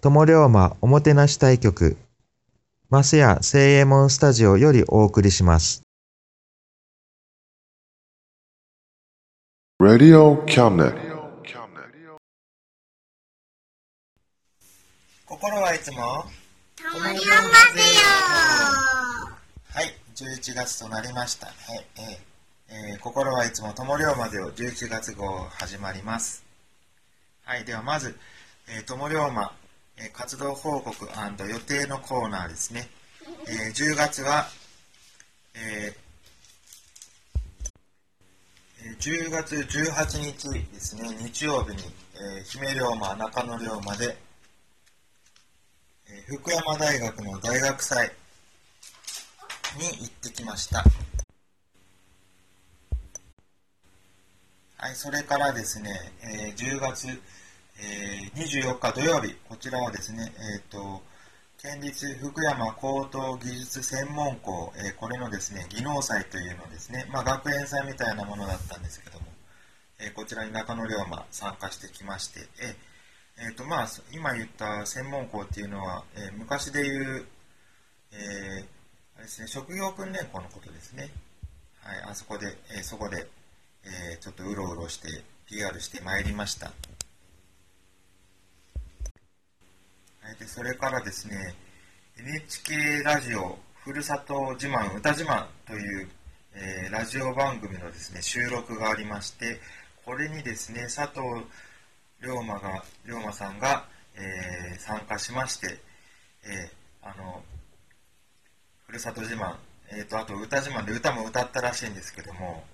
[0.00, 1.96] 友龍馬おもてなし対局、
[2.88, 5.82] マスヤ聖右衛門スタジオよりお送りします。
[9.80, 10.94] Radio cabinet.
[15.26, 16.24] 心はいつも？
[16.76, 17.86] 共に頑張ってよ
[19.74, 21.46] はい、11月となりました。
[21.46, 22.04] はい、えー
[22.92, 26.44] えー心はいつも友龍馬でを11月号始まります。
[27.44, 28.16] はい、ではまず、
[28.68, 29.52] えー、友龍馬、
[30.00, 32.88] え活動報告予定のコーナーですね。
[33.48, 34.46] えー10月は、
[35.54, 36.08] えー
[38.84, 41.82] えー10月18日ですね、日曜日に、
[42.14, 44.16] えー姫龍馬、中野龍馬で、
[46.08, 48.12] えー福山大学の大学祭
[49.78, 50.84] に行ってきました。
[54.76, 57.20] はい、それからですね、えー10月、
[57.80, 61.02] え24日土曜日、こちらはですね、えっ、と、
[61.58, 69.26] 県立福山高等技術専門校、えーこれのですね、技能祭というのですね、まあ学園祭みたいなものだったんですけども、
[69.98, 77.26] えーこちらに中野龍馬参加してきまして、えーえーとまあ、今言った専門校っていうのは、え昔で言う、
[78.12, 78.16] え
[79.16, 81.10] あれですね、職業訓練校のことですね。
[81.82, 83.28] はい、あそこで、えそこで、
[83.84, 86.66] えちょっとうろうろして PR してまいりました。
[86.66, 86.74] はい、
[90.36, 91.54] でそれからですね、
[92.18, 96.08] NHK ラジオふるさと自慢歌自慢という、
[96.54, 99.60] えーラジオ番組のですね収録がありまして、
[100.04, 101.20] これにですね佐藤
[102.22, 105.78] 龍馬が龍馬さんが、えー参加しまして、
[106.44, 107.42] えーあの
[108.86, 109.54] ふるさと自慢、
[109.90, 112.64] えーとあと歌自慢で歌も歌ったらしいんですけども、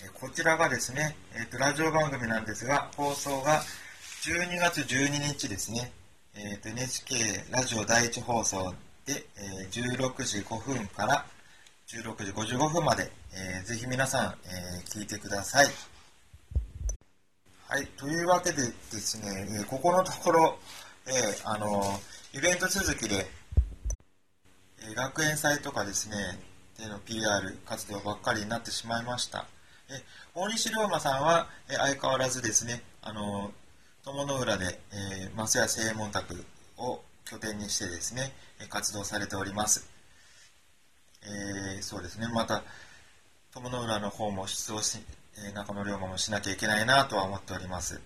[0.00, 3.60] えこちらがですね、えーとラジオ番組なんですが放送が
[4.22, 5.92] 12月12日ですね、
[6.36, 7.14] えーと NHK
[7.52, 8.74] ラジオ第一放送
[9.06, 11.24] で、えー16時5分から
[11.86, 15.66] 16時55分まで、えーぜひ皆さん、えー聞いてください。
[17.68, 18.62] はい、というわけでで
[18.98, 20.58] すね、えーここのところ、
[21.06, 22.00] えーあの
[22.32, 23.26] イベント続きで、
[24.82, 26.16] えー学園祭とかですね、
[26.80, 29.46] での PR 活動ばっかりになってしまいました。
[29.88, 30.02] え
[30.34, 33.52] 大西龍馬さんは、え相変わらずですね、あの
[34.06, 36.44] 友の浦で、えー、増谷正門宅
[36.76, 39.88] を拠点にしてですね、え活動されております。
[41.22, 42.62] えーそうですね、また、
[43.54, 44.98] 友の浦の方も出動し、
[45.48, 47.98] え中野龍馬もしなきゃいけないなとは思っております。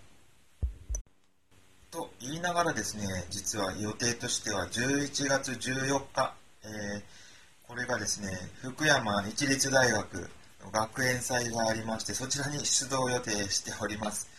[1.90, 7.02] と言いながらですね、実は予定としては11月14日、えー
[7.66, 8.30] これがですね、
[8.62, 10.30] 福山一律大学
[10.64, 14.37] の学園祭がありまして、そちらに出動予定しております。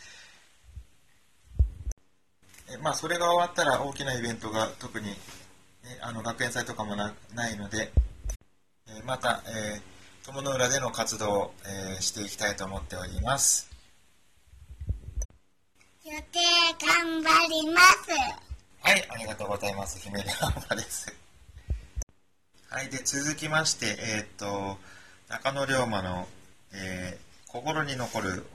[2.71, 5.15] えまあ、それが終わったら大きなイベントが特に、ね、
[6.01, 7.91] あの学園祭とかもなないので、
[8.87, 13.69] えーまた、えー、友の浦での活動を、えーしていきたいと思っております。
[16.05, 16.39] 予定
[16.85, 18.11] 頑張ります
[18.81, 19.99] はい、ありがとうございます。
[19.99, 21.13] 姫レアマです。
[22.69, 24.79] はい、で、続きまして、えーっと、
[25.27, 26.27] 中野龍馬の、
[26.71, 28.45] えー心に残る、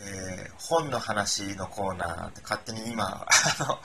[0.00, 3.78] えー本の話のコーナーって勝手に今、あの、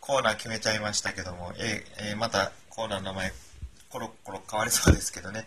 [0.00, 3.32] コーナー決めちゃいましたけども、えーえーまたコーナーの名前
[3.90, 5.46] コロコロ変わりそうですけどね。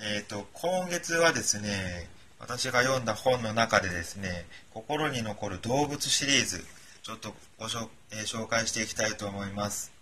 [0.00, 2.08] えっ、と、今月はですね、
[2.38, 6.64] 私が読んだ本の中でですね、心に残る動物シリーズ、
[7.02, 9.92] ちょっとご紹,、えー紹介していきたいと思います。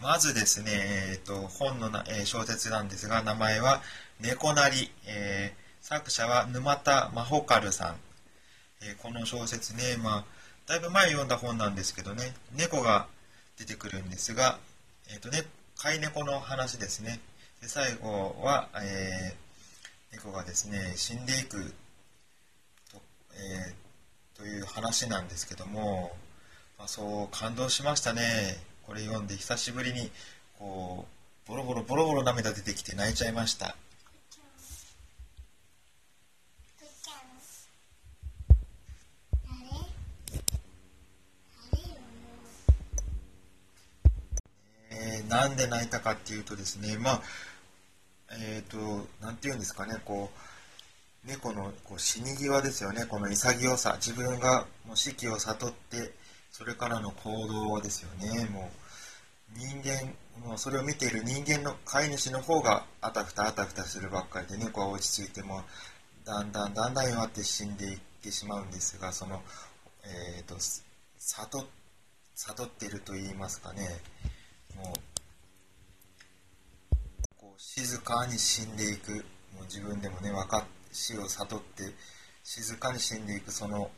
[0.00, 3.82] まずですね、えー、と本のな、えー小説なんですが名前は
[4.20, 7.96] 「猫なり」えー作者は沼田真帆カルさん、
[8.80, 10.24] えーこの小説ね、まあ、
[10.66, 13.06] だいぶ前読んだ本なんですけどね猫が
[13.58, 14.58] 出てくるんですが、
[15.12, 15.42] えーとね、
[15.76, 17.20] 飼い猫の話ですね。
[17.60, 21.74] で最後は、えー猫がですね死んでいく
[22.90, 23.02] と,、
[23.34, 26.16] えーという話なんですけども、
[26.78, 28.56] まあ、そう感動しましたね。
[28.86, 30.10] これ読んで久しぶりに
[30.58, 31.06] こ
[31.46, 33.76] うボロボロボロボロ涙出てきて泣いちゃいました
[44.90, 47.22] えーなんで泣いたかっていうとですねまあ
[48.32, 48.76] えっ、と
[49.24, 50.30] なんていうんですかねこ
[51.24, 56.12] う猫のこう死に際ですよねこの潔さ自分がもう死期を悟って
[56.50, 58.70] それからの行動ですよねも
[59.54, 60.12] う人間
[60.44, 65.62] もうそれを見ている人間の飼い主の方があたふたあたふたするばっかりで猫は落ち着いても
[66.24, 69.42] だんだんだんだん弱って死んでいってしまうんですがその
[70.36, 71.64] えっ、と悟
[72.34, 73.88] 悟ってると言いますかね
[74.76, 75.00] もう
[77.76, 79.10] 静かに死んでいく。
[79.54, 81.92] もう自分でもね分かっ死を悟って
[82.44, 83.90] 静かに死んでいくその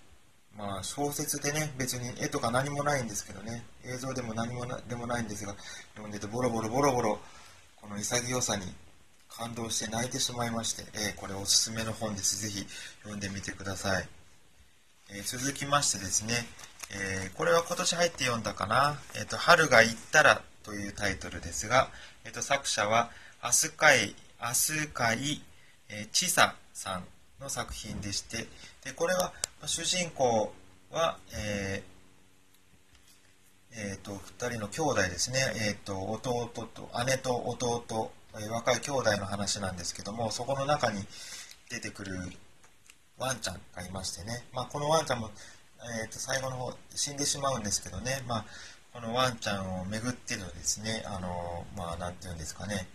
[0.56, 3.64] まあ小説でね別に絵とか何もないんですけどね。
[3.84, 5.54] 映像でも何もなでもないんですが
[5.94, 7.18] 読んでてボロボロボロボロ
[7.76, 8.64] この潔さに
[9.28, 12.40] 感動して泣いてしまいまして、えーこれおすすめの本です。
[12.40, 12.66] ぜひ
[13.02, 14.08] 読んでみてください、
[15.10, 16.32] えー続きましてですね、
[16.92, 21.90] えーこれは今年入って読んだかな「えーと春が言ったら」というタイトルですが、
[22.24, 23.10] えーと作者は
[23.42, 25.42] 飛鳥井飛鳥井
[25.88, 27.04] えー千佐さん
[27.40, 28.46] の作品でして
[28.84, 29.32] でこれは
[29.66, 30.52] 主人公
[30.90, 31.96] は、えー
[33.78, 35.38] えーと2人の兄弟ですね、
[35.68, 41.02] えー、と弟と姉と弟、えー若い兄弟の話なんですけどもそこの中に
[41.70, 42.16] 出てくる
[43.18, 45.30] ワンちゃんがいましてね、まあ、このワンちゃんも、
[46.02, 48.44] えー、と最後の方死んでしまうんですけどね、まあ、
[48.92, 52.86] このワンちゃんをめぐってのですねあのまあなんていうんですかね。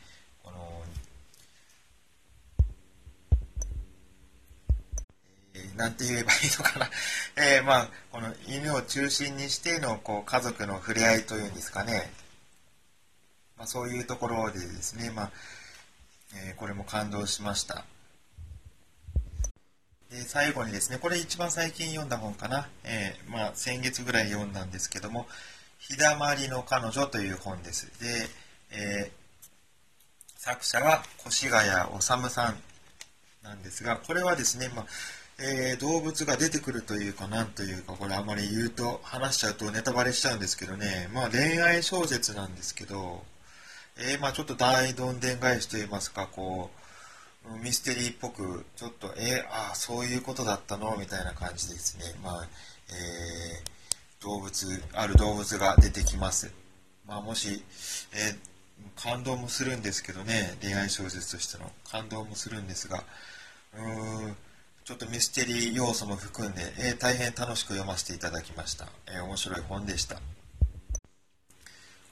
[0.54, 0.84] この
[5.54, 6.90] えーなんて言えばいいのかな、
[7.38, 12.12] えーまあこの犬を中心にしてのこう家族の触れ合いというんですかね、
[13.58, 15.32] まあ、そういうところでですね、まあ
[16.36, 17.86] えーこれも感動しました。
[20.12, 25.26] で最後にですねこれ一番最近読んだ本かな、えーまあ、先月ぐらい読んだんですけども
[25.80, 27.88] 「日だまりの彼女」という本です。
[28.02, 28.30] で、
[28.72, 29.12] え
[30.44, 32.56] 作者は越谷治さん
[33.44, 34.86] なんですがこれはですね、まあ
[35.38, 43.24] えー動物が出てくるというかなんというかこれあまり言うと話しちゃうとネタバレしちゃうんですけどね、まあ、恋愛小説なんですけど、
[44.00, 46.72] えーまあ、ちょっと大どんでん返しといいますかこ
[47.46, 50.98] うミステリーっぽくちょっとえー、ああそういうことだったの？
[50.98, 52.48] みたいな感じですね、まあ
[52.90, 53.72] えー
[54.24, 56.52] 動物ある動物が出てきます、
[57.08, 57.64] まあ、もし、
[58.14, 58.51] えー
[58.96, 61.72] 感動もするんですけどね恋愛小説としての。
[61.90, 63.04] 感動もするんですが
[63.74, 64.36] うーん
[64.84, 70.20] ちょっとミステリー要素も含んで、えー大変楽しく読ませていただきました、えー面白い本でした。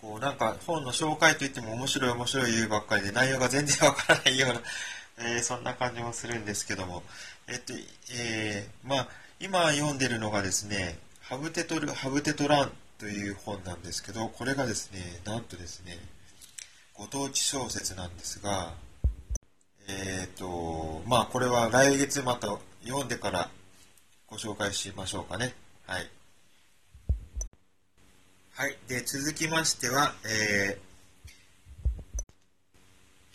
[0.02, 4.62] こうなんか本の紹介といっても面白い面白い言うばっかりで内容が全然わからないような、
[5.20, 7.04] えーそんな感じもするんですけども。
[7.48, 7.74] えっと
[8.14, 9.10] えーまあ
[9.42, 15.98] 今読んでるのがですね「ハブテトルハブテトラン」という本なんですけどこれがですねなんとですね
[17.00, 18.74] ご当地小説なんですが
[19.88, 23.50] えっ、とまあこれは来月また読んでから
[24.27, 25.56] ご紹介しましょうかね。
[25.88, 26.08] はい。
[28.53, 28.77] はい。
[28.89, 30.77] で続きましてはえ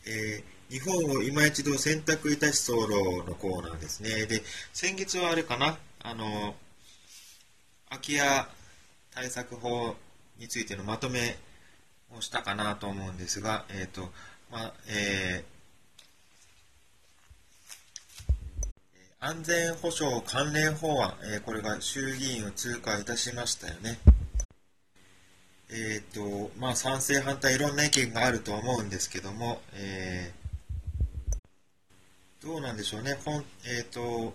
[0.04, 4.26] ーえー日本を今一度選択いたし候のコーナーですね。
[4.26, 4.42] で
[4.72, 5.78] 先月はあれかな。
[6.02, 6.54] あの
[7.88, 8.48] 空き家
[9.14, 9.94] 対策法
[10.38, 11.36] についてのまとめ
[12.16, 14.10] をしたかなと思うんですが、えっ、と、
[14.50, 15.54] まあ、えー
[19.26, 23.98] 安全保障関連法案、えーこれが衆議院を通過いたしましたよね。
[25.70, 30.44] えっ、と、まあ、賛成反対いろんな意見があると思うんですけども、えー
[32.42, 33.14] どうなんでしょうね。
[33.24, 34.34] ほんえっ、と、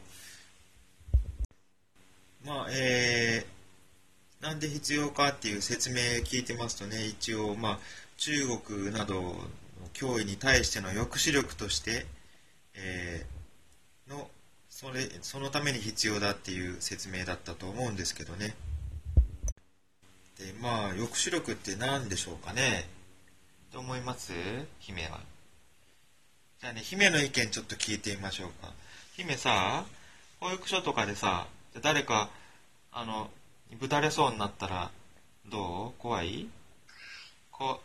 [2.44, 3.59] まあ、えー
[4.42, 7.80] なんで必要かっていう説明聞いてますとね一応まあ
[8.18, 8.32] 中
[8.64, 9.36] 国などの
[9.94, 12.06] 脅威に対しての抑止力として、
[12.76, 13.40] えー
[14.10, 14.28] の
[14.70, 18.56] それそのために必要だっていう説明だったと思うんですけどね。
[20.40, 22.88] でまあ抑止力って何でしょうかね？
[23.72, 24.32] どう思います？
[24.80, 25.20] 姫は。
[26.62, 28.72] じゃあね姫の意見ちょっと聞いてみましょうか。
[29.16, 29.86] 姫さ
[30.40, 31.46] 保育所とかでさ
[31.84, 32.30] 誰か
[32.92, 33.30] あの
[33.78, 34.92] ぶたれそうになったら
[35.50, 36.02] どう？
[36.02, 36.48] 怖い？
[37.52, 37.82] こ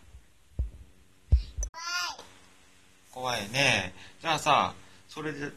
[3.12, 3.94] 怖いね。
[4.20, 4.74] じゃあさ
[5.08, 5.50] それで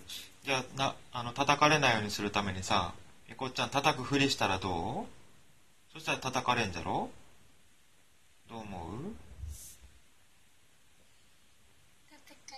[0.43, 2.93] じゃあなあの叩かれないようにするためにさ
[3.27, 5.93] みこっちゃん叩くふりしたらどう？
[5.93, 7.09] そしたら叩かれんじゃろ？
[8.49, 8.91] どう思う？
[8.91, 9.15] うん？
[12.17, 12.55] 叩か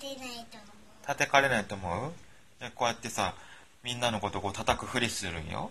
[0.00, 1.06] れないと思う。
[1.06, 2.12] 叩かれないと思う？
[2.60, 3.34] でこうやってさ
[3.86, 5.70] みんなのことこう叩くふりするんよ。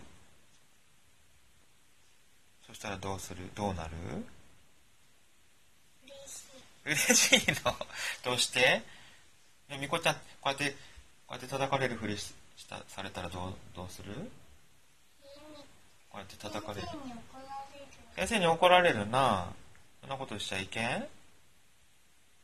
[2.65, 3.41] そしたらどうする？
[3.53, 3.91] どうなる？
[6.85, 7.35] 嬉しい。
[7.35, 7.75] 嬉しいの？
[8.23, 8.81] どうして？
[9.69, 10.69] ねみこちゃんこうやって
[11.27, 14.13] こうやって叩かれるふりししたされたらどうどうする？
[16.09, 16.87] こうやって叩かれる。
[18.15, 19.09] 先生に怒られる。
[19.09, 19.47] な。
[19.99, 21.01] そんなことしちゃいけん？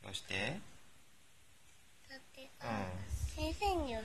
[0.03, 0.59] どうして？
[2.09, 3.53] だってさ、うん。
[3.53, 4.01] 先生にね、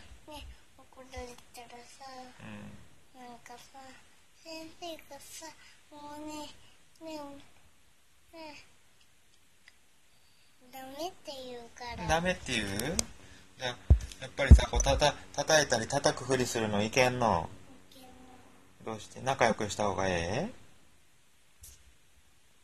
[0.96, 2.04] 怒られたらさ、
[2.40, 3.20] うん。
[3.20, 3.78] なんかさ、
[4.42, 5.46] 先生がさ、
[5.92, 6.48] もうね、
[7.04, 7.18] ね、
[8.32, 8.64] ね、
[10.72, 12.08] ダメって言うから。
[12.08, 12.96] ダメっていう？
[13.58, 13.76] じゃあ
[14.20, 17.48] やっぱりさこうたた叩いたり叩くふりするのいけんの？
[18.84, 19.20] どうして？
[19.20, 20.50] 仲良くした方がえ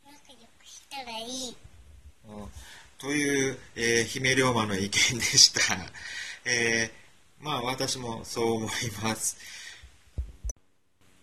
[0.05, 1.57] 仲良くしたらいい。
[2.29, 2.49] え、うん、
[2.99, 5.61] という、えー姫龍馬の意見でした、
[6.45, 7.02] えー
[7.43, 8.69] まあ私もそう思い
[9.03, 9.37] ます、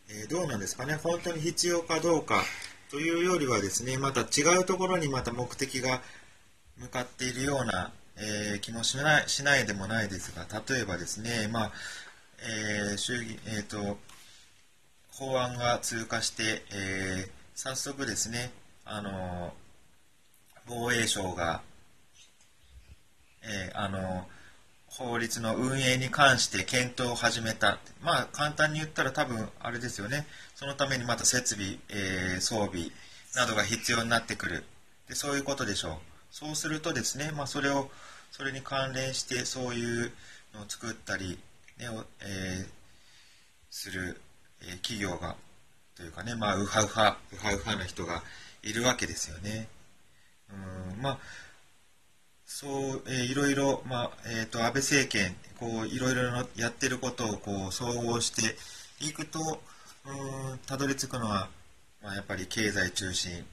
[0.09, 0.95] えーどうなんですかね。
[0.95, 2.43] 本当に必要かどうか
[2.91, 6.01] というよりはですねまた違うところにまた目的が
[6.77, 11.71] 向かっているような、えー気もしないしないでもないですが例えばですねまあ
[12.41, 13.97] えー衆議えーと
[15.11, 18.51] 法案が通過して、え早速ですね
[18.85, 19.53] あの
[20.67, 21.61] 防衛省が、
[23.43, 24.27] えあの
[24.89, 27.79] 法律の運営に関して検討を始めた。
[28.01, 30.25] まあ簡単に言ったら多分あれですよね。
[30.55, 32.91] そのためにまた設備、えー装備
[33.35, 34.63] などが必要になってくる。
[35.07, 35.93] でそういうことでしょう。
[36.31, 37.89] そうするとですね、まあ、それを
[38.31, 40.11] それに関連してそういう
[40.53, 41.39] のを作ったり、
[41.77, 41.87] ね
[42.21, 42.69] えー
[43.71, 44.19] する、
[44.61, 45.35] え企業が
[45.95, 48.23] というかね、まあ、ウハウハウハウハな人が
[48.63, 49.67] いるわけですよね。
[50.51, 51.19] うんまあ
[52.51, 58.55] そう、えーいろいろ、まあえー、と安倍政権こういろいろなやってることをこう総合して
[59.05, 61.47] いくとうんたどり着くのは、
[62.01, 63.45] まあ、やっぱり経済中心、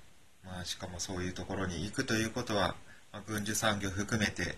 [0.47, 2.75] まあ、しかもそういうところに行くということは、
[3.13, 4.57] まあ、軍需産業含めて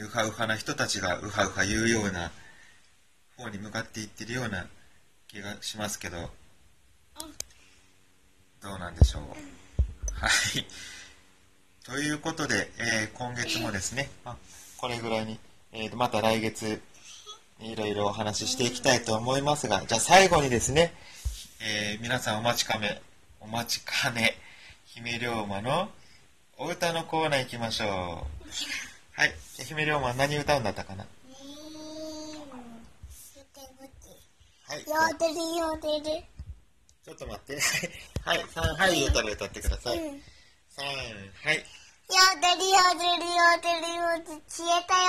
[0.00, 2.30] ウハウハな人たちがウハウハ言うような
[3.36, 4.64] 方に向かっていってるような
[5.26, 6.30] 気がしますけど
[8.62, 9.22] どうなんでしょう。
[10.12, 10.95] はい。
[11.86, 14.36] ということで、えー今月もですね、まあ、
[14.76, 15.38] これぐらいに、
[15.72, 16.82] えーとまた来月、
[17.60, 20.92] いろいろお話ししていきたいと思いますが、じゃあ最後にですね、
[21.62, 23.00] えー皆さんお待ちかね、
[23.40, 24.34] お待ちかね、
[24.84, 25.88] 姫龍馬の
[26.58, 27.88] お歌のコーナー行きましょう。
[27.88, 29.32] はい。
[29.54, 31.06] じゃあ姫龍馬何歌うんだったかな？
[34.66, 34.80] はい。
[34.80, 34.84] よ
[35.20, 36.24] でるよでる。
[37.04, 37.60] ちょっと待って。
[38.24, 38.44] はい。
[38.52, 39.98] さんはい、言うたら歌ってください。
[39.98, 40.20] うん。
[40.76, 40.84] はい。
[40.84, 44.12] でるよでるよでるよ
[44.46, 45.08] 消えたよ。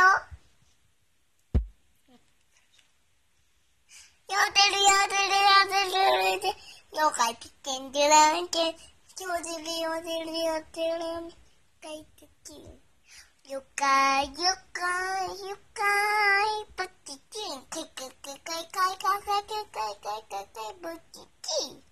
[4.30, 7.04] よでるよでるよでるよ。
[7.04, 8.72] よかいてけんでらんけん。
[8.72, 8.76] よ
[9.44, 11.36] でるよでるよでるよ。
[11.82, 12.58] かいてけん。
[13.52, 14.34] よかいよ
[14.72, 15.84] かいよか
[16.62, 16.72] い。
[16.78, 17.68] ぶちちん。
[17.68, 21.84] かいかいかいかいかいかいかいかいかいかいかいぶちちん。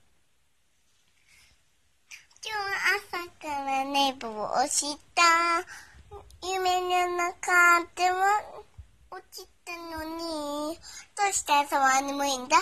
[2.48, 4.30] 今日朝から寝坊
[4.68, 5.24] した。
[6.46, 8.44] 夢の中では
[9.10, 10.78] 落ちたのに。
[11.18, 12.58] どうして朝は眠いんだ？
[12.58, 12.62] ど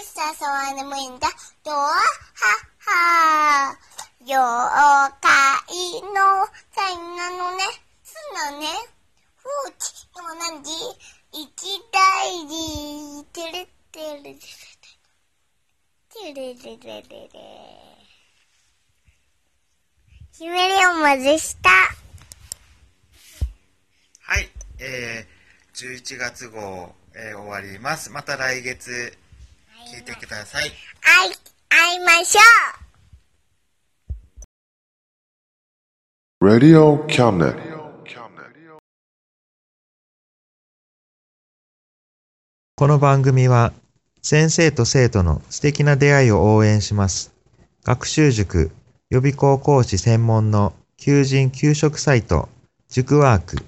[0.00, 1.26] うして朝は眠いんだ？
[1.64, 1.90] どうは
[2.86, 3.76] は
[4.20, 4.38] 妖
[5.20, 7.64] 怪のサインなのね。
[8.04, 8.68] すなね。
[9.34, 10.70] ふうち、今何時？
[11.32, 13.24] 一大時。
[13.32, 14.38] てれてれれれ。
[16.10, 17.93] てれれれれれ。
[20.36, 21.70] ひめりおまでした。
[21.70, 21.76] は
[24.40, 24.50] い、
[24.80, 28.10] えー、11月号、えー終わります。
[28.10, 29.16] また来月、
[29.94, 30.64] 聞いてください。
[31.02, 31.34] 会い、
[31.68, 32.40] 会いましょ
[36.40, 37.56] う Radio Cabinet.
[42.74, 43.72] この番組は
[44.20, 47.32] 先生と生徒の素敵な出会いを応援します。
[47.84, 48.72] 学習塾
[49.14, 52.48] 予備校講師専門の求人・給食サイト
[52.88, 53.58] 塾ワーク。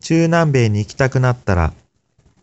[0.00, 1.72] 中南米に行きたくなったら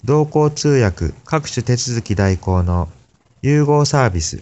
[0.06, 2.88] 同行通訳各種手続き代行の
[3.42, 4.42] 融合サービス。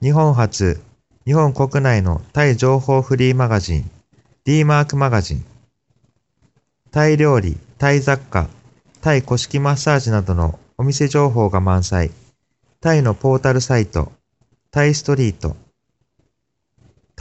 [0.00, 0.80] 日本初、
[1.24, 3.90] 日本国内のタイ情報フリーマガジン
[4.44, 5.44] D マークマガジン。
[6.90, 8.48] タイ料理、タイ雑貨、
[9.02, 12.10] タイ古式マッサージなどのお店情報が満載。
[12.80, 14.10] タイのポータルサイト、
[14.72, 15.61] タイストリート。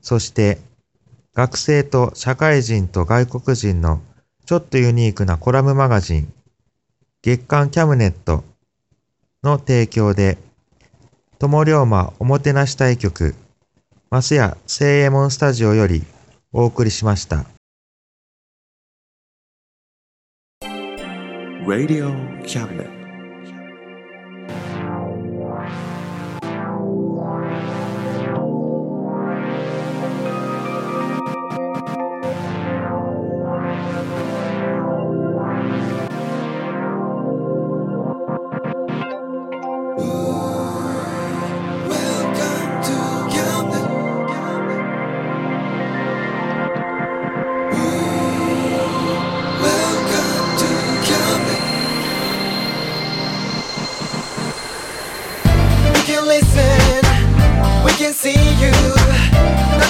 [0.00, 0.58] そして
[1.34, 4.00] 学生と社会人と外国人の
[4.46, 6.32] ちょっとユニークなコラムマガジン
[7.22, 8.44] 月刊キャムネット
[9.42, 10.38] の提供で
[11.38, 13.34] 友龍馬おもてなし対局
[14.10, 16.02] マスヤ聖右衛門スタジオより
[16.52, 17.44] お送りしました。
[21.68, 22.08] Radio
[22.44, 22.87] Cabinet.